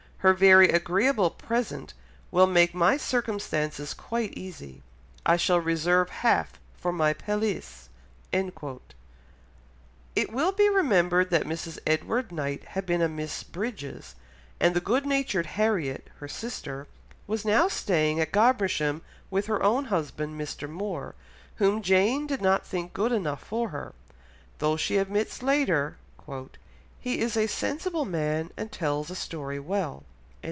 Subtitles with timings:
[0.21, 1.95] her very agreeable present
[2.29, 4.83] will make my circumstances quite easy;
[5.25, 7.89] I shall reserve half for my pelisse."
[8.31, 8.53] It
[10.31, 11.79] will be remembered that Mrs.
[11.87, 14.13] Edward Knight had been a Miss Bridges,
[14.59, 16.85] and the good natured Harriet, her sister,
[17.25, 20.69] was now staying at Godmersham with her own husband, Mr.
[20.69, 21.15] Moore,
[21.55, 23.95] whom Jane did not think good enough for her,
[24.59, 25.97] though she admits later,
[26.99, 30.03] "he is a sensible man, and tells a story well."